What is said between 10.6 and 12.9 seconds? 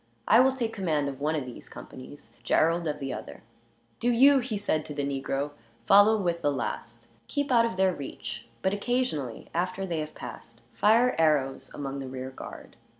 fire arrows among the rear guard.